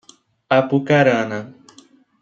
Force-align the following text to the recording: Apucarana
Apucarana 0.57 1.39